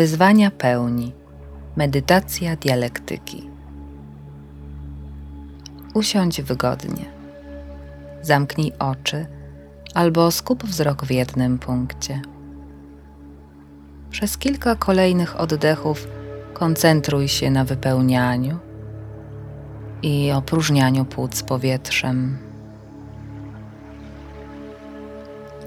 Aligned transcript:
Wyzwania 0.00 0.50
pełni. 0.50 1.12
Medytacja 1.76 2.56
dialektyki. 2.56 3.50
Usiądź 5.94 6.42
wygodnie. 6.42 7.04
Zamknij 8.22 8.72
oczy 8.78 9.26
albo 9.94 10.30
skup 10.30 10.64
wzrok 10.64 11.04
w 11.04 11.10
jednym 11.10 11.58
punkcie. 11.58 12.22
Przez 14.10 14.38
kilka 14.38 14.76
kolejnych 14.76 15.40
oddechów 15.40 16.08
koncentruj 16.54 17.28
się 17.28 17.50
na 17.50 17.64
wypełnianiu 17.64 18.58
i 20.02 20.32
opróżnianiu 20.32 21.04
płuc 21.04 21.42
powietrzem. 21.42 22.38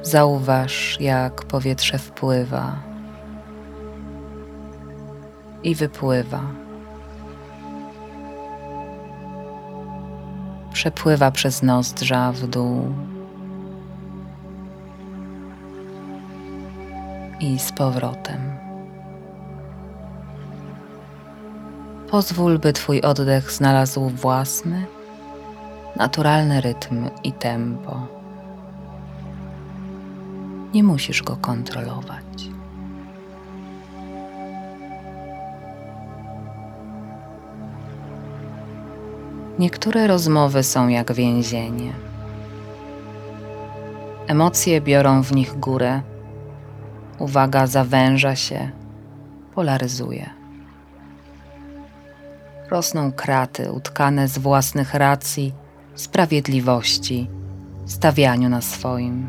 Zauważ, 0.03 0.97
jak 0.99 1.45
powietrze 1.45 1.97
wpływa 1.99 2.92
i 5.63 5.75
wypływa. 5.75 6.41
Przepływa 10.73 11.31
przez 11.31 11.63
nozdrza 11.63 12.31
w 12.31 12.47
dół 12.47 12.93
i 17.39 17.59
z 17.59 17.71
powrotem. 17.71 18.53
Pozwól, 22.11 22.59
by 22.59 22.73
Twój 22.73 23.01
oddech 23.01 23.51
znalazł 23.51 24.09
własny, 24.09 24.85
naturalny 25.95 26.61
rytm 26.61 27.09
i 27.23 27.31
tempo. 27.31 28.07
Nie 30.73 30.83
musisz 30.83 31.23
go 31.23 31.35
kontrolować. 31.35 32.49
Niektóre 39.59 40.07
rozmowy 40.07 40.63
są 40.63 40.87
jak 40.87 41.13
więzienie. 41.13 41.93
Emocje 44.27 44.81
biorą 44.81 45.23
w 45.23 45.31
nich 45.31 45.59
górę, 45.59 46.01
uwaga 47.19 47.67
zawęża 47.67 48.35
się, 48.35 48.71
polaryzuje. 49.55 50.29
Rosną 52.69 53.11
kraty 53.11 53.71
utkane 53.71 54.27
z 54.27 54.37
własnych 54.37 54.93
racji, 54.93 55.53
sprawiedliwości, 55.95 57.29
stawianiu 57.85 58.49
na 58.49 58.61
swoim. 58.61 59.27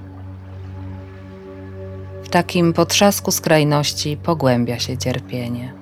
W 2.23 2.29
takim 2.29 2.73
potrzasku 2.73 3.31
skrajności 3.31 4.17
pogłębia 4.17 4.79
się 4.79 4.99
cierpienie. 4.99 5.73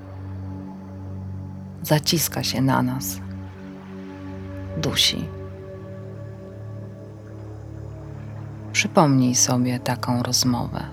Zaciska 1.82 2.42
się 2.42 2.62
na 2.62 2.82
nas 2.82 3.21
dusi. 4.76 5.28
Przypomnij 8.72 9.34
sobie 9.34 9.80
taką 9.80 10.22
rozmowę. 10.22 10.84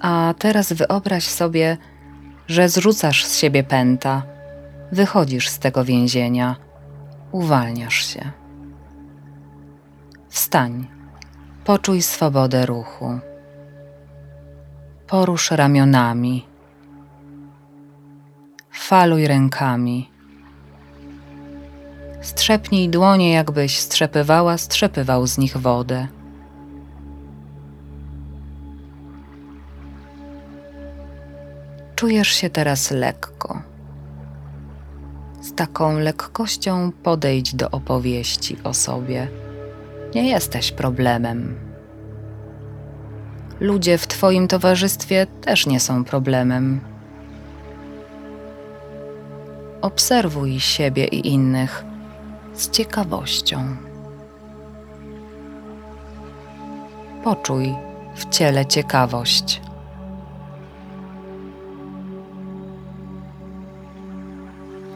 A 0.00 0.34
teraz 0.38 0.72
wyobraź 0.72 1.24
sobie, 1.24 1.76
że 2.46 2.68
zrzucasz 2.68 3.24
z 3.24 3.38
siebie 3.38 3.62
pęta, 3.62 4.22
wychodzisz 4.92 5.48
z 5.48 5.58
tego 5.58 5.84
więzienia, 5.84 6.56
uwalniasz 7.32 8.06
się. 8.06 8.30
Wstań, 10.28 10.86
poczuj 11.64 12.02
swobodę 12.02 12.66
ruchu. 12.66 13.29
Porusz 15.10 15.50
ramionami. 15.50 16.46
Faluj 18.70 19.26
rękami. 19.26 20.10
Strzepnij 22.22 22.88
dłonie, 22.88 23.32
jakbyś 23.32 23.78
strzepywała, 23.78 24.58
strzepywał 24.58 25.26
z 25.26 25.38
nich 25.38 25.56
wodę. 25.56 26.08
Czujesz 31.96 32.28
się 32.28 32.50
teraz 32.50 32.90
lekko. 32.90 33.62
Z 35.40 35.54
taką 35.54 35.98
lekkością 35.98 36.92
podejdź 37.02 37.54
do 37.54 37.70
opowieści 37.70 38.56
o 38.64 38.74
sobie. 38.74 39.28
Nie 40.14 40.28
jesteś 40.28 40.72
problemem 40.72 41.70
ludzie 43.60 43.98
w 43.98 44.06
Twoim 44.20 44.48
towarzystwie 44.48 45.26
też 45.26 45.66
nie 45.66 45.80
są 45.80 46.04
problemem. 46.04 46.80
Obserwuj 49.80 50.60
siebie 50.60 51.06
i 51.06 51.28
innych 51.28 51.84
z 52.54 52.70
ciekawością. 52.70 53.76
Poczuj 57.24 57.74
w 58.16 58.28
ciele 58.28 58.66
ciekawość. 58.66 59.60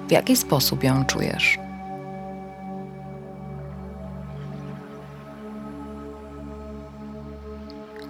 W 0.09 0.11
jaki 0.11 0.37
sposób 0.37 0.85
ją 0.85 1.05
czujesz? 1.05 1.64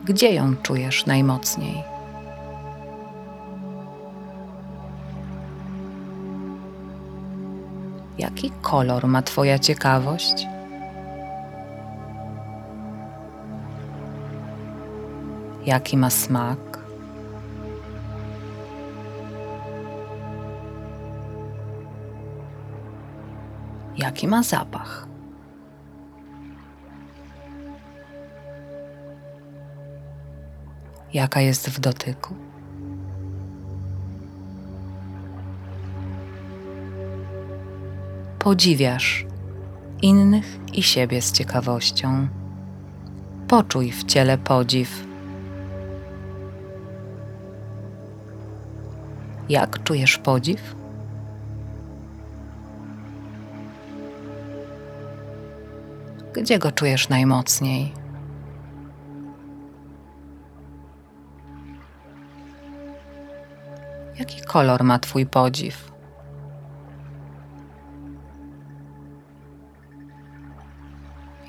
Gdzie 0.05 0.35
ją 0.35 0.57
czujesz 0.63 1.07
najmocniej? 1.07 1.83
Jaki 8.19 8.51
kolor 8.63 9.07
ma 9.07 9.23
Twoja 9.23 9.59
ciekawość? 9.59 10.47
Jaki 15.67 15.97
ma 15.97 16.11
smak? 16.11 16.79
Jaki 23.97 24.29
ma 24.29 24.43
zapach? 24.43 25.14
Jaka 31.15 31.41
jest 31.41 31.71
w 31.71 31.81
dotyku. 31.81 32.35
Podziwiasz 38.39 39.27
innych 40.03 40.59
i 40.73 40.83
siebie 40.83 41.23
z 41.23 41.33
ciekawością. 41.33 42.29
Poczuj 43.49 43.93
w 43.93 44.05
ciele 44.05 44.39
podziw. 44.39 45.05
Jak 49.49 49.83
czujesz 49.83 50.19
podziw? 50.19 50.75
Gdzie 56.33 56.59
go 56.59 56.73
czujesz 56.73 57.09
najmocniej? 57.09 58.04
Jaki 64.25 64.41
kolor 64.41 64.83
ma 64.83 64.99
Twój 64.99 65.27
podziw? 65.27 65.77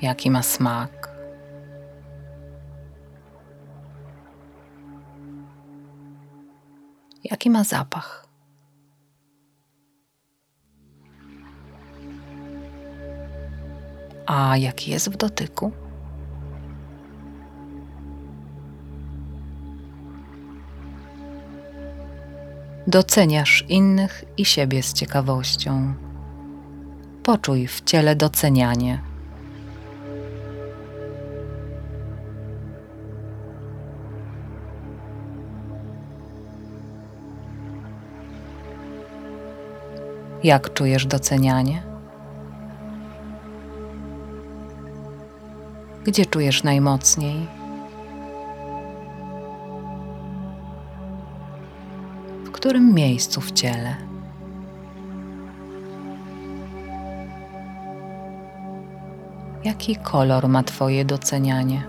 Jaki 0.02 0.30
ma 0.30 0.42
smak? 0.42 1.08
Jaki 7.24 7.50
ma 7.50 7.64
zapach? 7.64 8.28
A 14.26 14.56
jaki 14.56 14.90
jest 14.90 15.10
w 15.10 15.16
dotyku? 15.16 15.85
Doceniasz 22.86 23.64
innych 23.68 24.24
i 24.36 24.44
siebie 24.44 24.82
z 24.82 24.92
ciekawością. 24.92 25.94
Poczuj 27.22 27.66
w 27.66 27.80
ciele 27.84 28.16
docenianie. 28.16 29.00
Jak 40.44 40.72
czujesz 40.72 41.06
docenianie? 41.06 41.82
Gdzie 46.04 46.26
czujesz 46.26 46.62
najmocniej? 46.62 47.55
W 52.46 52.50
którym 52.50 52.94
miejscu 52.94 53.40
w 53.40 53.52
ciele? 53.52 53.96
Jaki 59.64 59.96
kolor 59.96 60.48
ma 60.48 60.62
Twoje 60.62 61.04
docenianie? 61.04 61.82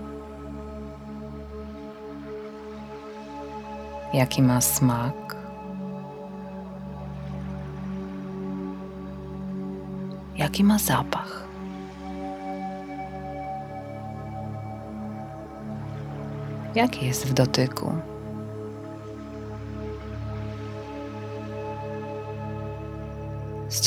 Jaki 4.13 4.42
ma 4.42 4.62
smak? 4.62 5.36
Jaki 10.38 10.63
ma 10.63 10.80
zapach? 10.80 11.48
Jaki 16.75 17.06
jest 17.06 17.27
w 17.27 17.33
dotyku? 17.33 17.92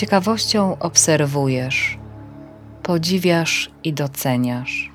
Ciekawością 0.00 0.79
obserwujesz, 0.79 1.99
podziwiasz 2.82 3.70
i 3.85 3.93
doceniasz. 3.93 4.91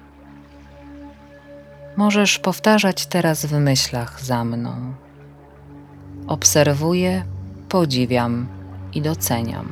Możesz 1.97 2.39
powtarzać 2.39 3.05
teraz 3.05 3.45
w 3.45 3.59
myślach 3.59 4.23
za 4.23 4.45
mną. 4.45 4.93
Obserwuję, 6.27 7.23
podziwiam 7.69 8.47
i 8.93 9.01
doceniam. 9.01 9.69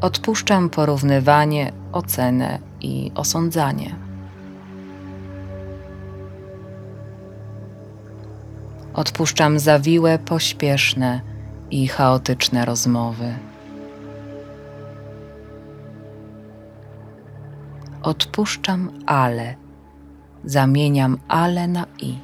Odpuszczam 0.00 0.70
porównywanie, 0.70 1.72
ocenę 1.92 2.58
i 2.80 3.12
osądzanie. 3.14 3.94
Odpuszczam 8.94 9.58
zawiłe, 9.58 10.18
pośpieszne 10.18 11.37
i 11.70 11.88
chaotyczne 11.88 12.64
rozmowy. 12.64 13.34
Odpuszczam 18.02 18.90
ale, 19.06 19.54
zamieniam 20.44 21.18
ale 21.28 21.68
na 21.68 21.86
i. 21.98 22.18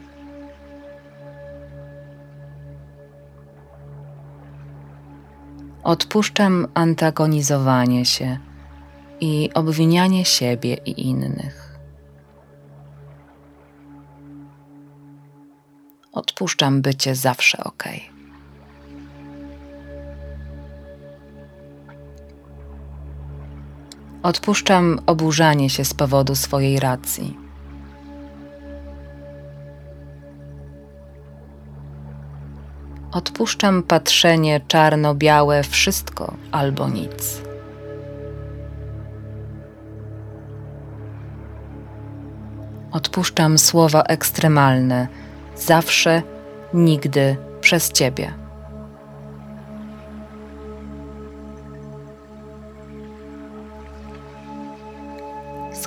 Odpuszczam 5.83 6.67
antagonizowanie 6.75 8.05
się 8.05 8.39
i 9.21 9.51
obwinianie 9.55 10.25
siebie 10.25 10.75
i 10.75 11.09
innych. 11.09 11.79
Odpuszczam 16.13 16.83
bycie 16.83 17.15
zawsze 17.15 17.65
ok. 17.65 17.85
Odpuszczam 24.25 25.01
oburzanie 25.07 25.71
się 25.71 25.85
z 25.85 25.95
powodu 25.95 26.35
swojej 26.35 26.81
racji. 26.81 27.37
Odpuszczam 33.13 33.83
patrzenie 33.83 34.61
czarno-białe, 34.69 35.63
wszystko 35.63 36.35
albo 36.53 36.89
nic. 36.89 37.43
Odpuszczam 42.93 43.59
słowa 43.59 44.03
ekstremalne, 44.03 45.09
zawsze, 45.57 46.23
nigdy, 46.75 47.37
przez 47.61 47.93
Ciebie. 47.93 48.44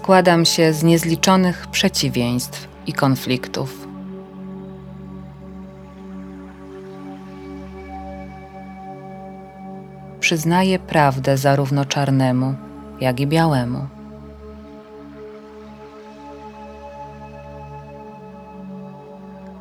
Składam 0.08 0.46
się 0.46 0.74
z 0.74 0.84
niezliczonych 0.84 1.68
przeciwieństw 1.72 2.68
i 2.86 2.94
konfliktów. 2.94 3.88
Przyznaję 10.20 10.80
prawdę 10.80 11.38
zarówno 11.38 11.86
czarnemu, 11.86 12.56
jak 13.02 13.20
i 13.20 13.28
białemu. 13.28 13.88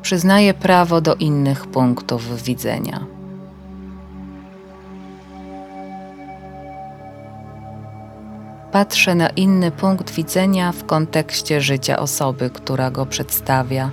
Przyznaję 0.01 0.53
prawo 0.53 1.01
do 1.01 1.15
innych 1.15 1.67
punktów 1.67 2.43
widzenia. 2.43 3.16
Patrzę 8.77 9.15
na 9.15 9.29
inny 9.29 9.71
punkt 9.71 10.11
widzenia 10.11 10.71
w 10.71 10.85
kontekście 10.85 11.61
życia 11.61 11.99
osoby, 11.99 12.49
która 12.49 12.91
go 12.91 13.05
przedstawia. 13.05 13.91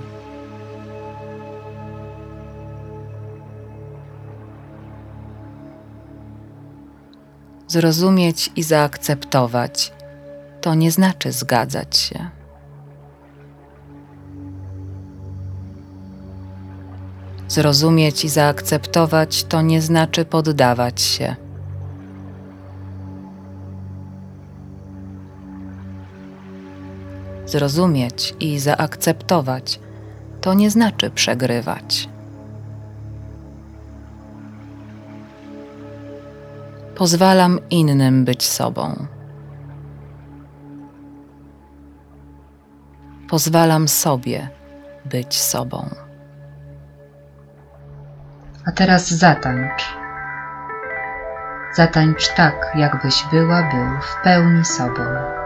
Zrozumieć 7.67 8.51
i 8.55 8.63
zaakceptować 8.63 9.93
to 10.61 10.75
nie 10.75 10.91
znaczy 10.91 11.31
zgadzać 11.31 11.97
się. 11.97 12.29
Zrozumieć 17.47 18.25
i 18.25 18.29
zaakceptować 18.29 19.43
to 19.43 19.61
nie 19.61 19.81
znaczy 19.81 20.25
poddawać 20.25 21.01
się. 21.01 21.44
Zrozumieć 27.55 28.35
i 28.39 28.59
zaakceptować 28.59 29.79
to 30.41 30.53
nie 30.53 30.71
znaczy 30.71 31.09
przegrywać. 31.09 32.09
Pozwalam 36.95 37.59
innym 37.69 38.25
być 38.25 38.43
sobą. 38.43 39.07
Pozwalam 43.29 43.87
sobie 43.87 44.49
być 45.05 45.41
sobą. 45.41 45.89
A 48.65 48.71
teraz 48.71 49.09
zatańcz. 49.09 49.97
Zatańcz 51.75 52.33
tak, 52.35 52.71
jakbyś 52.75 53.23
była 53.31 53.63
był 53.63 54.01
w 54.01 54.23
pełni 54.23 54.65
sobą. 54.65 55.44